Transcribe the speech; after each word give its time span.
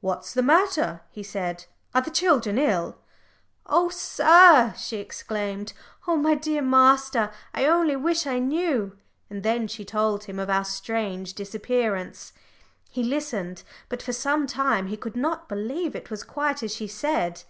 "What's 0.00 0.32
the 0.32 0.44
matter?" 0.44 1.00
he 1.10 1.24
said. 1.24 1.64
"Are 1.92 2.00
the 2.00 2.08
children 2.12 2.56
ill?" 2.56 2.98
"Oh, 3.66 3.88
sir!" 3.88 4.72
she 4.78 4.98
exclaimed, 4.98 5.72
"oh, 6.06 6.14
my 6.16 6.36
dear 6.36 6.62
master, 6.62 7.32
I 7.52 7.64
only 7.64 7.96
wish 7.96 8.28
I 8.28 8.38
knew!" 8.38 8.96
and 9.28 9.42
then 9.42 9.66
she 9.66 9.84
told 9.84 10.26
him 10.26 10.38
of 10.38 10.48
our 10.48 10.64
strange 10.64 11.34
disappearance. 11.34 12.32
He 12.90 13.02
listened, 13.02 13.64
but 13.88 14.02
for 14.02 14.12
some 14.12 14.46
time 14.46 14.86
he 14.86 14.96
could 14.96 15.16
not 15.16 15.48
believe 15.48 15.96
it 15.96 16.10
was 16.12 16.22
quite 16.22 16.62
as 16.62 16.72
she 16.72 16.86
said. 16.86 17.42